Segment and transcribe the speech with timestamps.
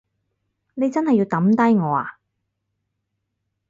[0.73, 2.17] 你真係要抌低我呀？